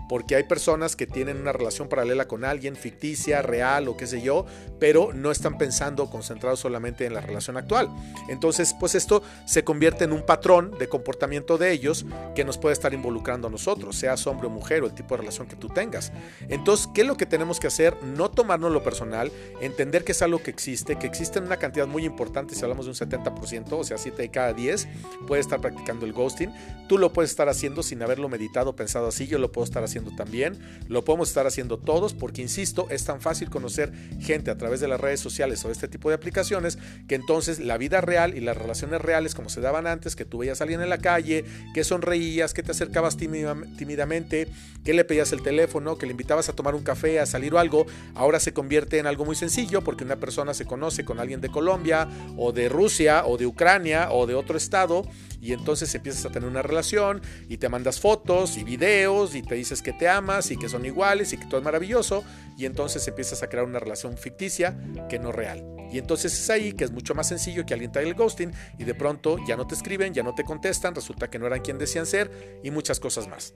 porque 0.08 0.34
hay 0.34 0.44
personas 0.44 0.96
que 0.96 1.06
tienen 1.06 1.36
una 1.36 1.52
relación 1.52 1.88
paralela 1.88 2.26
con 2.26 2.44
alguien, 2.44 2.76
ficticia, 2.76 3.42
real 3.42 3.88
o 3.88 3.96
qué 3.96 4.06
sé 4.06 4.22
yo, 4.22 4.46
pero 4.80 5.12
no 5.12 5.30
están 5.30 5.58
pensando 5.58 6.08
concentrados 6.10 6.60
solamente 6.60 7.04
en 7.04 7.14
la 7.14 7.20
relación 7.20 7.56
actual. 7.56 7.90
Entonces, 8.28 8.74
pues 8.80 8.94
esto 8.94 9.22
se 9.44 9.64
convierte 9.64 10.04
en 10.04 10.12
un 10.12 10.24
patrón 10.24 10.76
de 10.78 10.88
comportamiento 10.88 11.58
de 11.58 11.72
ellos 11.72 12.06
que 12.34 12.44
nos 12.44 12.56
puede 12.56 12.72
estar 12.72 12.94
involucrando 12.94 13.48
a 13.48 13.50
nosotros, 13.50 13.96
seas 13.96 14.26
hombre 14.26 14.46
o 14.46 14.50
mujer 14.50 14.82
o 14.82 14.86
el 14.86 14.94
tipo 14.94 15.14
de 15.14 15.20
relación 15.20 15.46
que 15.46 15.56
tú 15.56 15.68
tengas. 15.68 16.10
Entonces, 16.48 16.88
¿qué 16.94 17.02
es 17.02 17.06
lo 17.06 17.16
que 17.16 17.26
tenemos 17.26 17.60
que 17.60 17.66
hacer? 17.66 18.02
No 18.02 18.30
tomarnos 18.30 18.72
lo 18.72 18.82
personal, 18.82 19.30
entender 19.60 20.04
que 20.04 20.12
es 20.12 20.22
algo 20.22 20.42
que 20.42 20.50
existe, 20.50 20.67
que 20.68 21.06
existe 21.06 21.38
en 21.38 21.46
una 21.46 21.56
cantidad 21.56 21.86
muy 21.86 22.04
importante, 22.04 22.54
si 22.54 22.62
hablamos 22.62 22.84
de 22.84 22.90
un 22.90 22.96
70%, 22.96 23.72
o 23.72 23.84
sea, 23.84 23.96
7 23.96 24.20
de 24.20 24.30
cada 24.30 24.52
10 24.52 24.86
puede 25.26 25.40
estar 25.40 25.60
practicando 25.60 26.04
el 26.04 26.12
ghosting. 26.12 26.52
Tú 26.88 26.98
lo 26.98 27.12
puedes 27.12 27.30
estar 27.30 27.48
haciendo 27.48 27.82
sin 27.82 28.02
haberlo 28.02 28.28
meditado, 28.28 28.76
pensado 28.76 29.08
así, 29.08 29.26
yo 29.26 29.38
lo 29.38 29.50
puedo 29.50 29.64
estar 29.64 29.82
haciendo 29.82 30.14
también, 30.14 30.58
lo 30.88 31.04
podemos 31.04 31.28
estar 31.28 31.46
haciendo 31.46 31.78
todos 31.78 32.12
porque, 32.12 32.42
insisto, 32.42 32.86
es 32.90 33.04
tan 33.04 33.20
fácil 33.20 33.48
conocer 33.48 33.92
gente 34.20 34.50
a 34.50 34.58
través 34.58 34.80
de 34.80 34.88
las 34.88 35.00
redes 35.00 35.20
sociales 35.20 35.64
o 35.64 35.70
este 35.70 35.88
tipo 35.88 36.10
de 36.10 36.16
aplicaciones 36.16 36.78
que 37.06 37.14
entonces 37.14 37.60
la 37.60 37.78
vida 37.78 38.00
real 38.00 38.36
y 38.36 38.40
las 38.40 38.56
relaciones 38.56 39.00
reales 39.00 39.34
como 39.34 39.48
se 39.48 39.60
daban 39.60 39.86
antes, 39.86 40.16
que 40.16 40.24
tú 40.24 40.38
veías 40.38 40.60
a 40.60 40.64
alguien 40.64 40.82
en 40.82 40.90
la 40.90 40.98
calle, 40.98 41.44
que 41.72 41.84
sonreías, 41.84 42.52
que 42.52 42.62
te 42.62 42.72
acercabas 42.72 43.16
tímidamente, 43.16 44.48
que 44.84 44.92
le 44.92 45.04
pedías 45.04 45.32
el 45.32 45.42
teléfono, 45.42 45.96
que 45.96 46.06
le 46.06 46.12
invitabas 46.12 46.48
a 46.48 46.52
tomar 46.52 46.74
un 46.74 46.82
café, 46.82 47.20
a 47.20 47.26
salir 47.26 47.54
o 47.54 47.58
algo, 47.58 47.86
ahora 48.14 48.38
se 48.40 48.52
convierte 48.52 48.98
en 48.98 49.06
algo 49.06 49.24
muy 49.24 49.36
sencillo 49.36 49.82
porque 49.82 50.04
una 50.04 50.16
persona 50.16 50.54
se 50.58 50.66
conoce 50.66 51.04
con 51.04 51.20
alguien 51.20 51.40
de 51.40 51.48
Colombia 51.48 52.08
o 52.36 52.52
de 52.52 52.68
Rusia 52.68 53.24
o 53.24 53.38
de 53.38 53.46
Ucrania 53.46 54.08
o 54.10 54.26
de 54.26 54.34
otro 54.34 54.56
estado 54.56 55.04
y 55.40 55.52
entonces 55.52 55.94
empiezas 55.94 56.26
a 56.26 56.30
tener 56.30 56.48
una 56.48 56.62
relación 56.62 57.22
y 57.48 57.58
te 57.58 57.68
mandas 57.68 58.00
fotos 58.00 58.56
y 58.56 58.64
videos 58.64 59.34
y 59.34 59.42
te 59.42 59.54
dices 59.54 59.82
que 59.82 59.92
te 59.92 60.08
amas 60.08 60.50
y 60.50 60.56
que 60.56 60.68
son 60.68 60.84
iguales 60.84 61.32
y 61.32 61.38
que 61.38 61.46
todo 61.46 61.58
es 61.58 61.64
maravilloso 61.64 62.24
y 62.56 62.66
entonces 62.66 63.06
empiezas 63.06 63.42
a 63.42 63.48
crear 63.48 63.64
una 63.64 63.78
relación 63.78 64.16
ficticia 64.18 64.76
que 65.08 65.18
no 65.18 65.32
real. 65.32 65.64
Y 65.90 65.98
entonces 65.98 66.32
es 66.32 66.50
ahí 66.50 66.72
que 66.72 66.84
es 66.84 66.90
mucho 66.90 67.14
más 67.14 67.28
sencillo 67.28 67.64
que 67.66 67.74
alguien 67.74 67.92
traiga 67.92 68.10
el 68.10 68.14
ghosting 68.14 68.52
y 68.78 68.84
de 68.84 68.94
pronto 68.94 69.36
ya 69.46 69.56
no 69.56 69.66
te 69.66 69.74
escriben, 69.74 70.14
ya 70.14 70.22
no 70.22 70.34
te 70.34 70.44
contestan, 70.44 70.94
resulta 70.94 71.28
que 71.30 71.38
no 71.38 71.46
eran 71.46 71.60
quien 71.60 71.78
decían 71.78 72.06
ser 72.06 72.60
y 72.62 72.70
muchas 72.70 73.00
cosas 73.00 73.28
más. 73.28 73.54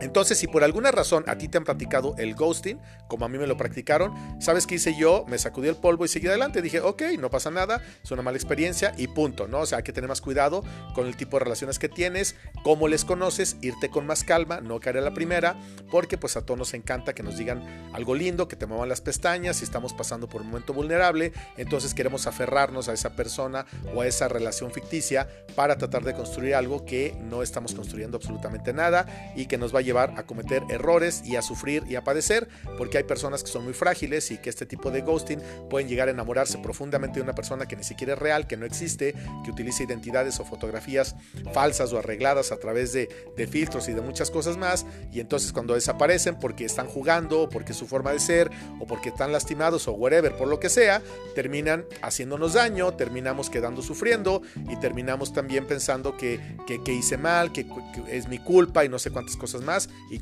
Entonces, 0.00 0.38
si 0.38 0.46
por 0.46 0.64
alguna 0.64 0.90
razón 0.90 1.24
a 1.26 1.38
ti 1.38 1.48
te 1.48 1.58
han 1.58 1.64
practicado 1.64 2.14
el 2.18 2.34
ghosting, 2.34 2.80
como 3.08 3.24
a 3.24 3.28
mí 3.28 3.38
me 3.38 3.46
lo 3.46 3.56
practicaron, 3.56 4.12
¿sabes 4.40 4.66
qué 4.66 4.76
hice 4.76 4.96
yo? 4.96 5.24
Me 5.28 5.38
sacudí 5.38 5.68
el 5.68 5.76
polvo 5.76 6.04
y 6.04 6.08
seguí 6.08 6.26
adelante. 6.26 6.62
Dije, 6.62 6.80
ok, 6.80 7.02
no 7.18 7.30
pasa 7.30 7.50
nada, 7.50 7.82
es 8.02 8.10
una 8.10 8.22
mala 8.22 8.36
experiencia 8.36 8.92
y 8.96 9.06
punto, 9.08 9.48
¿no? 9.48 9.60
O 9.60 9.66
sea, 9.66 9.78
hay 9.78 9.84
que 9.84 9.92
tener 9.92 10.08
más 10.08 10.20
cuidado 10.20 10.62
con 10.94 11.06
el 11.06 11.16
tipo 11.16 11.38
de 11.38 11.44
relaciones 11.44 11.78
que 11.78 11.88
tienes, 11.88 12.36
cómo 12.62 12.88
les 12.88 13.04
conoces, 13.04 13.56
irte 13.62 13.88
con 13.88 14.06
más 14.06 14.24
calma, 14.24 14.60
no 14.60 14.80
caer 14.80 14.98
a 14.98 15.00
la 15.00 15.14
primera, 15.14 15.58
porque 15.90 16.18
pues 16.18 16.36
a 16.36 16.44
todos 16.44 16.58
nos 16.58 16.74
encanta 16.74 17.14
que 17.14 17.22
nos 17.22 17.38
digan 17.38 17.90
algo 17.92 18.14
lindo, 18.14 18.48
que 18.48 18.56
te 18.56 18.66
muevan 18.66 18.88
las 18.88 19.00
pestañas, 19.00 19.56
si 19.56 19.64
estamos 19.64 19.92
pasando 19.94 20.28
por 20.28 20.42
un 20.42 20.48
momento 20.48 20.72
vulnerable, 20.72 21.32
entonces 21.64 21.94
queremos 21.94 22.26
aferrarnos 22.26 22.88
a 22.88 22.92
esa 22.92 23.16
persona 23.16 23.64
o 23.94 24.02
a 24.02 24.06
esa 24.06 24.28
relación 24.28 24.70
ficticia 24.70 25.28
para 25.56 25.78
tratar 25.78 26.04
de 26.04 26.12
construir 26.14 26.54
algo 26.54 26.84
que 26.84 27.16
no 27.22 27.42
estamos 27.42 27.74
construyendo 27.74 28.18
absolutamente 28.18 28.74
nada 28.74 29.32
y 29.34 29.46
que 29.46 29.56
nos 29.56 29.74
va 29.74 29.78
a 29.78 29.82
llevar 29.82 30.14
a 30.18 30.24
cometer 30.24 30.62
errores 30.68 31.22
y 31.24 31.36
a 31.36 31.42
sufrir 31.42 31.82
y 31.88 31.96
a 31.96 32.04
padecer, 32.04 32.48
porque 32.76 32.98
hay 32.98 33.04
personas 33.04 33.42
que 33.42 33.50
son 33.50 33.64
muy 33.64 33.72
frágiles 33.72 34.30
y 34.30 34.36
que 34.36 34.50
este 34.50 34.66
tipo 34.66 34.90
de 34.90 35.00
ghosting 35.00 35.40
pueden 35.70 35.88
llegar 35.88 36.08
a 36.08 36.10
enamorarse 36.10 36.58
profundamente 36.58 37.18
de 37.18 37.22
una 37.22 37.34
persona 37.34 37.66
que 37.66 37.76
ni 37.76 37.84
siquiera 37.84 38.12
es 38.12 38.18
real, 38.18 38.46
que 38.46 38.58
no 38.58 38.66
existe, 38.66 39.14
que 39.42 39.50
utiliza 39.50 39.84
identidades 39.84 40.38
o 40.40 40.44
fotografías 40.44 41.16
falsas 41.54 41.94
o 41.94 41.98
arregladas 41.98 42.52
a 42.52 42.58
través 42.58 42.92
de, 42.92 43.08
filtros 43.50 43.88
y 43.88 43.92
de 43.92 44.00
muchas 44.02 44.30
cosas 44.30 44.58
más, 44.58 44.84
y 45.12 45.20
entonces 45.20 45.52
cuando 45.52 45.74
desaparecen 45.74 46.38
porque 46.38 46.64
están 46.64 46.88
jugando 46.88 47.42
o 47.42 47.48
porque 47.48 47.72
es 47.72 47.78
su 47.78 47.86
forma 47.86 48.12
de 48.12 48.18
ser 48.18 48.50
o 48.80 48.86
porque 48.86 49.08
están 49.08 49.32
lastimados 49.32 49.88
o 49.88 49.92
whatever, 49.92 50.36
por 50.36 50.48
lo 50.48 50.60
que 50.60 50.68
sea, 50.68 51.02
terminan 51.34 51.53
haciéndonos 52.02 52.54
daño, 52.54 52.94
terminamos 52.94 53.50
quedando 53.50 53.82
sufriendo 53.82 54.42
y 54.68 54.76
terminamos 54.76 55.32
también 55.32 55.66
pensando 55.66 56.16
que, 56.16 56.40
que, 56.66 56.92
hice 56.92 57.16
mal, 57.16 57.52
que, 57.52 57.66
que 57.66 58.16
es 58.16 58.28
mi 58.28 58.38
culpa 58.38 58.84
y 58.84 58.88
no 58.88 58.98
sé 58.98 59.10
cuántas 59.10 59.36
cosas 59.36 59.62
más 59.62 59.88
y 60.10 60.20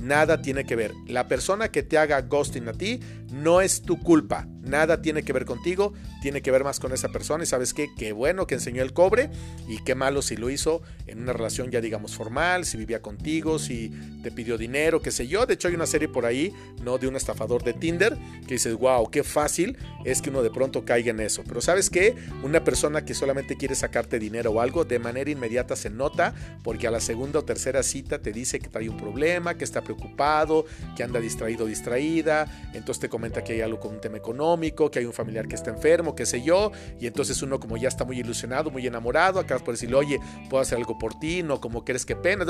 nada 0.00 0.42
tiene 0.42 0.64
que 0.64 0.76
ver. 0.76 0.92
La 1.06 1.28
persona 1.28 1.70
que 1.70 1.82
te 1.82 1.98
haga 1.98 2.20
ghosting 2.22 2.68
a 2.68 2.72
ti 2.72 3.00
no 3.30 3.60
es 3.60 3.82
tu 3.82 3.98
culpa. 3.98 4.46
Nada 4.64 5.02
tiene 5.02 5.22
que 5.22 5.32
ver 5.32 5.44
contigo, 5.44 5.92
tiene 6.22 6.40
que 6.40 6.50
ver 6.50 6.64
más 6.64 6.80
con 6.80 6.92
esa 6.92 7.10
persona 7.10 7.44
y 7.44 7.46
sabes 7.46 7.74
qué, 7.74 7.88
qué 7.96 8.12
bueno 8.12 8.46
que 8.46 8.54
enseñó 8.54 8.82
el 8.82 8.92
cobre 8.92 9.30
y 9.68 9.82
qué 9.84 9.94
malo 9.94 10.22
si 10.22 10.36
lo 10.36 10.48
hizo 10.48 10.80
en 11.06 11.20
una 11.20 11.32
relación 11.32 11.70
ya 11.70 11.80
digamos 11.80 12.16
formal, 12.16 12.64
si 12.64 12.78
vivía 12.78 13.02
contigo, 13.02 13.58
si 13.58 13.92
te 14.22 14.30
pidió 14.30 14.56
dinero, 14.56 15.02
qué 15.02 15.10
sé 15.10 15.26
yo. 15.28 15.44
De 15.44 15.54
hecho 15.54 15.68
hay 15.68 15.74
una 15.74 15.86
serie 15.86 16.08
por 16.08 16.24
ahí, 16.24 16.52
¿no? 16.82 16.96
De 16.98 17.06
un 17.06 17.16
estafador 17.16 17.62
de 17.62 17.74
Tinder 17.74 18.16
que 18.46 18.54
dices, 18.54 18.74
wow, 18.74 19.10
qué 19.10 19.22
fácil 19.22 19.76
es 20.04 20.22
que 20.22 20.30
uno 20.30 20.42
de 20.42 20.50
pronto 20.50 20.84
caiga 20.84 21.10
en 21.10 21.20
eso. 21.20 21.42
Pero 21.46 21.60
sabes 21.60 21.90
qué, 21.90 22.14
una 22.42 22.64
persona 22.64 23.04
que 23.04 23.14
solamente 23.14 23.56
quiere 23.56 23.74
sacarte 23.74 24.18
dinero 24.18 24.52
o 24.52 24.60
algo, 24.60 24.84
de 24.84 24.98
manera 24.98 25.30
inmediata 25.30 25.76
se 25.76 25.90
nota 25.90 26.34
porque 26.62 26.86
a 26.86 26.90
la 26.90 27.00
segunda 27.00 27.40
o 27.40 27.44
tercera 27.44 27.82
cita 27.82 28.20
te 28.20 28.32
dice 28.32 28.60
que 28.60 28.68
trae 28.68 28.88
un 28.88 28.96
problema, 28.96 29.58
que 29.58 29.64
está 29.64 29.82
preocupado, 29.82 30.64
que 30.96 31.02
anda 31.02 31.20
distraído 31.20 31.64
o 31.64 31.68
distraída, 31.68 32.46
entonces 32.72 33.00
te 33.00 33.08
comenta 33.08 33.44
que 33.44 33.54
hay 33.54 33.60
algo 33.60 33.80
con 33.80 33.94
un 33.94 34.00
tema 34.00 34.16
económico 34.16 34.53
que 34.90 34.98
hay 34.98 35.04
un 35.04 35.12
familiar 35.12 35.46
que 35.48 35.54
está 35.54 35.70
enfermo, 35.70 36.14
qué 36.14 36.26
sé 36.26 36.42
yo, 36.42 36.72
y 37.00 37.06
entonces 37.06 37.40
uno 37.42 37.60
como 37.60 37.76
ya 37.76 37.88
está 37.88 38.04
muy 38.04 38.18
ilusionado, 38.18 38.70
muy 38.70 38.86
enamorado, 38.86 39.38
acabas 39.40 39.62
por 39.62 39.74
decirle, 39.74 39.96
oye, 39.96 40.20
puedo 40.48 40.62
hacer 40.62 40.78
algo 40.78 40.98
por 40.98 41.18
ti, 41.18 41.42
no 41.42 41.60
como 41.60 41.84
crees 41.84 42.04
que 42.04 42.16
pena. 42.16 42.44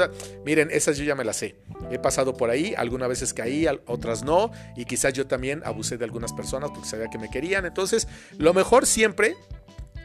Miren, 0.45 0.69
esas 0.71 0.97
yo 0.97 1.05
ya 1.05 1.15
me 1.15 1.25
las 1.25 1.37
sé. 1.37 1.57
He 1.91 1.99
pasado 1.99 2.37
por 2.37 2.51
ahí, 2.51 2.75
algunas 2.77 3.09
veces 3.09 3.35
caí, 3.35 3.67
otras 3.87 4.25
no, 4.25 4.51
y 4.77 4.85
quizás 4.85 5.13
yo 5.13 5.27
también 5.27 5.63
abusé 5.65 5.99
de 5.99 6.05
algunas 6.05 6.33
personas 6.33 6.71
porque 6.71 6.89
sabía 6.89 7.09
que 7.09 7.19
me 7.19 7.31
querían. 7.31 7.67
Entonces, 7.67 8.09
lo 8.39 8.55
mejor 8.55 8.87
siempre 8.87 9.37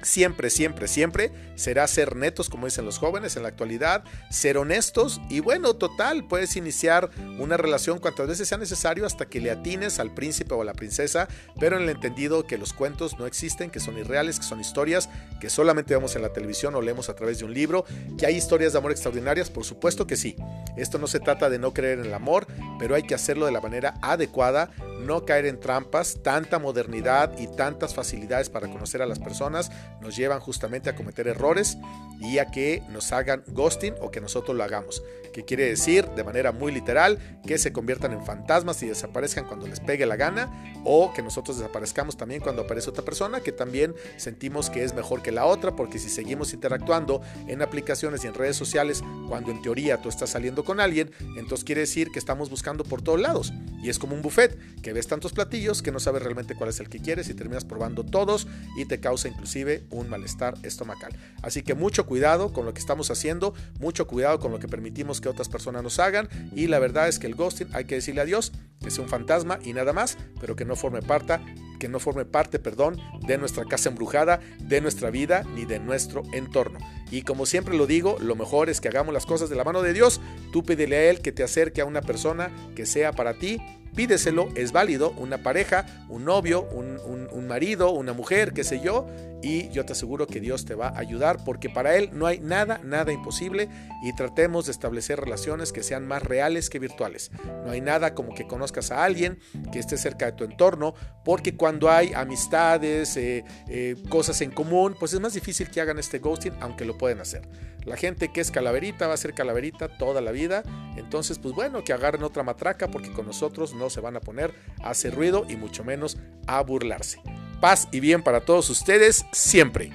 Siempre, 0.01 0.50
siempre, 0.50 0.88
siempre 0.88 1.32
será 1.56 1.88
ser 1.88 2.15
netos, 2.15 2.50
como 2.50 2.65
dicen 2.65 2.86
los 2.86 2.98
jóvenes 2.98 3.36
en 3.36 3.44
la 3.44 3.50
actualidad, 3.50 4.03
ser 4.29 4.58
honestos 4.58 5.20
y 5.29 5.41
bueno, 5.41 5.74
total, 5.74 6.25
puedes 6.25 6.56
iniciar 6.56 7.10
una 7.38 7.58
relación 7.58 8.00
cuantas 8.00 8.27
veces 8.27 8.48
sea 8.48 8.58
necesario 8.58 9.06
hasta 9.06 9.25
que 9.25 9.41
le 9.41 9.51
atines 9.51 10.00
al 10.00 10.13
príncipe 10.13 10.53
o 10.53 10.62
a 10.62 10.65
la 10.65 10.74
princesa, 10.74 11.27
pero 11.60 11.77
en 11.77 11.84
el 11.84 11.89
entendido 11.89 12.48
que 12.48 12.58
los 12.58 12.74
cuentos 12.74 13.20
no 13.20 13.25
existen, 13.25 13.70
que 13.70 13.79
son 13.79 13.98
irreales, 13.98 14.39
que 14.39 14.46
son 14.46 14.60
historias 14.60 15.10
que 15.39 15.50
solamente 15.50 15.94
vemos 15.94 16.15
en 16.15 16.22
la 16.22 16.34
televisión 16.34 16.75
o 16.75 16.82
leemos 16.82 17.10
a 17.10 17.15
través 17.15 17.39
de 17.39 17.46
un 17.46 17.53
libro, 17.53 17.86
que 18.18 18.25
hay 18.25 18.36
historias 18.36 18.74
de 18.74 18.79
amor 18.79 18.91
extraordinarias, 18.91 19.50
por 19.50 19.65
supuesto 19.65 20.08
que 20.08 20.15
sí. 20.15 20.36
Esto 20.77 20.98
no 20.98 21.08
se 21.08 21.20
trata 21.20 21.50
de 21.50 21.60
no 21.60 21.74
creer 21.74 22.00
en 22.00 22.06
el 22.06 22.13
amor, 22.13 22.48
pero 22.79 22.96
hay 22.96 23.03
que 23.03 23.15
hacerlo 23.15 23.46
de 23.46 23.51
la 23.51 23.62
manera 23.62 23.96
adecuada, 24.01 24.72
no 25.00 25.25
caer 25.25 25.46
en 25.46 25.60
trampas, 25.60 26.20
tanta 26.24 26.60
modernidad 26.60 27.38
y 27.39 27.48
tantas 27.48 27.94
facilidades 27.94 28.50
para 28.50 28.68
conocer 28.68 29.01
a 29.01 29.06
las 29.06 29.20
personas 29.20 29.72
nos 30.01 30.15
llevan 30.15 30.39
justamente 30.39 30.89
a 30.89 30.96
cometer 30.96 31.27
errores 31.27 31.77
y 32.20 32.38
a 32.39 32.46
que 32.48 32.84
nos 32.89 33.12
hagan 33.12 33.44
ghosting 33.48 33.96
o 34.01 34.12
que 34.12 34.22
nosotros 34.22 34.56
lo 34.56 34.63
hagamos. 34.63 35.01
Que 35.34 35.46
quiere 35.46 35.65
decir, 35.65 36.06
de 36.10 36.24
manera 36.24 36.51
muy 36.51 36.72
literal, 36.72 37.20
que 37.46 37.58
se 37.58 37.72
conviertan 37.72 38.12
en 38.12 38.25
fantasmas 38.25 38.82
y 38.84 38.88
desaparezcan 38.88 39.46
cuando 39.46 39.68
les 39.68 39.79
pegue 39.79 40.06
la 40.06 40.15
gana 40.15 40.74
o 40.84 41.13
que 41.13 41.22
nosotros 41.22 41.58
desaparezcamos 41.58 42.18
también 42.18 42.41
cuando 42.41 42.63
aparece 42.63 42.89
otra 42.89 43.06
persona 43.06 43.41
que 43.41 43.51
también 43.51 43.94
sentimos 44.18 44.70
que 44.70 44.84
es 44.84 44.94
mejor 44.94 45.22
que 45.22 45.32
la 45.32 45.46
otra 45.46 45.75
porque 45.75 46.00
si 46.00 46.10
seguimos 46.10 46.53
interactuando 46.53 47.22
en 47.48 47.62
aplicaciones 47.62 48.24
y 48.24 48.27
en 48.27 48.34
redes 48.34 48.56
sociales 48.56 49.03
cuando 49.27 49.51
en 49.51 49.62
teoría 49.62 50.01
tú 50.01 50.10
estás 50.10 50.32
saliendo 50.32 50.63
con 50.63 50.79
alguien, 50.79 51.12
entonces 51.38 51.63
quiere 51.63 51.82
decir 51.82 52.10
que 52.12 52.20
estamos 52.20 52.50
buscando 52.50 52.84
por 52.84 53.01
todos 53.01 53.20
lados 53.20 53.53
y 53.81 53.89
es 53.89 54.00
como 54.00 54.15
un 54.15 54.21
buffet 54.21 54.57
que 54.81 54.93
ves 54.93 55.07
tantos 55.07 55.33
platillos 55.33 55.81
que 55.81 55.91
no 55.91 56.00
sabes 56.00 56.21
realmente 56.21 56.55
cuál 56.55 56.69
es 56.69 56.79
el 56.79 56.89
que 56.89 57.00
quieres 57.00 57.29
y 57.29 57.33
terminas 57.33 57.65
probando 57.65 58.03
todos 58.03 58.48
y 58.77 58.86
te 58.86 59.00
causa 59.00 59.27
inclusive 59.27 59.86
un 59.89 60.09
malestar 60.09 60.55
estomacal. 60.63 61.17
Así 61.41 61.63
que 61.63 61.75
mucho 61.75 62.05
cuidado 62.05 62.53
con 62.53 62.65
lo 62.65 62.74
que 62.74 62.79
estamos 62.79 63.12
haciendo, 63.12 63.53
mucho 63.79 64.07
cuidado 64.07 64.39
con 64.39 64.51
lo 64.51 64.59
que 64.59 64.67
permitimos 64.67 65.21
que 65.21 65.29
otras 65.29 65.50
personas 65.50 65.83
nos 65.83 66.00
hagan 66.00 66.29
y 66.55 66.67
la 66.67 66.79
verdad 66.79 67.07
es 67.07 67.19
que 67.19 67.27
el 67.27 67.36
ghosting 67.36 67.69
hay 67.74 67.86
que 67.86 67.95
decirle 67.95 68.21
adiós, 68.21 68.51
que 68.81 68.91
sea 68.91 69.03
un 69.03 69.09
fantasma 69.09 69.59
y 69.63 69.74
nada 69.74 69.93
más, 69.93 70.17
pero 70.39 70.55
que 70.55 70.65
no 70.65 70.75
forme 70.75 71.01
parte, 71.01 71.39
que 71.79 71.89
no 71.89 72.00
forme 72.00 72.25
parte, 72.25 72.59
perdón, 72.59 72.98
de 73.25 73.38
nuestra 73.38 73.65
casa 73.65 73.89
embrujada, 73.89 74.39
de 74.59 74.81
nuestra 74.81 75.09
vida 75.09 75.43
ni 75.55 75.65
de 75.65 75.79
nuestro 75.79 76.24
entorno. 76.33 76.79
Y 77.12 77.24
como 77.24 77.45
siempre 77.45 77.75
lo 77.75 77.88
digo, 77.88 78.17
lo 78.19 78.36
mejor 78.36 78.69
es 78.69 78.81
que 78.81 78.88
hagamos 78.88 79.13
las 79.13 79.25
cosas 79.25 79.50
de 79.50 79.55
la 79.55 79.63
mano 79.63 79.81
de 79.81 79.93
Dios. 79.93 80.21
Tú 80.51 80.63
pídele 80.63 80.95
a 80.95 81.09
él 81.09 81.21
que 81.21 81.31
te 81.31 81.43
acerque 81.43 81.81
a 81.81 81.86
una 81.86 82.01
persona 82.01 82.51
que 82.75 82.86
sea 82.86 83.13
para 83.13 83.39
ti 83.39 83.59
pídeselo, 83.95 84.50
es 84.55 84.71
válido, 84.71 85.12
una 85.17 85.43
pareja, 85.43 85.86
un 86.09 86.25
novio, 86.25 86.63
un, 86.63 87.48
marido, 87.48 87.91
una 87.91 88.13
mujer, 88.13 88.53
qué 88.53 88.63
sé 88.63 88.79
yo, 88.79 89.07
y 89.41 89.69
yo 89.69 89.86
te 89.86 89.93
aseguro 89.93 90.27
que 90.27 90.39
Dios 90.39 90.65
te 90.65 90.75
va 90.75 90.89
a 90.89 91.00
ayudar 91.00 91.43
porque 91.43 91.69
para 91.69 91.95
Él 91.95 92.12
no 92.13 92.27
hay 92.27 92.39
nada, 92.39 92.79
nada 92.83 93.12
imposible 93.12 93.69
y 94.03 94.13
tratemos 94.13 94.67
de 94.67 94.71
establecer 94.71 95.19
relaciones 95.19 95.74
que 95.74 95.81
sean 95.81 96.05
más 96.05 96.21
reales 96.21 96.69
que 96.69 96.77
virtuales. 96.77 97.31
No 97.65 97.71
hay 97.71 97.81
nada 97.81 98.13
como 98.13 98.36
que 98.36 98.45
conozcas 98.45 98.91
a 98.91 99.03
alguien 99.03 99.39
que 99.71 99.79
esté 99.79 99.98
cerca 99.98 100.27
de 100.27 100.33
tu 100.33 100.43
entorno 100.43 100.93
porque 101.25 101.57
cuando 101.69 101.91
hay 101.91 102.13
amistades, 102.15 103.15
eh, 103.15 103.45
eh, 103.67 103.95
cosas 104.09 104.41
en 104.41 104.49
común, 104.49 104.95
pues 104.99 105.13
es 105.13 105.19
más 105.19 105.35
difícil 105.35 105.69
que 105.69 105.79
hagan 105.79 105.99
este 105.99 106.17
ghosting 106.17 106.53
aunque 106.61 106.83
lo 106.83 106.97
pueden 106.97 107.19
hacer. 107.19 107.47
La 107.85 107.95
gente 107.95 108.31
que 108.33 108.41
es 108.41 108.49
calaverita 108.49 109.05
va 109.05 109.13
a 109.13 109.17
ser 109.17 109.35
calaverita 109.35 109.88
toda 109.88 110.19
la 110.19 110.31
vida, 110.31 110.63
entonces 110.97 111.38
pues 111.38 111.53
bueno, 111.53 111.83
que 111.83 111.93
agarren 111.93 112.23
otra 112.23 112.41
matraca 112.41 112.88
porque 112.88 113.11
con 113.11 113.27
nosotros 113.27 113.75
no 113.75 113.91
se 113.91 114.01
van 114.01 114.15
a 114.15 114.19
poner 114.19 114.51
a 114.81 114.89
hacer 114.89 115.13
ruido 115.13 115.45
y 115.47 115.57
mucho 115.57 115.83
menos 115.83 116.17
a 116.47 116.59
burlarse. 116.61 117.21
Paz 117.61 117.88
y 117.91 117.99
bien 117.99 118.23
para 118.23 118.41
todos 118.41 118.67
ustedes 118.71 119.27
siempre. 119.31 119.91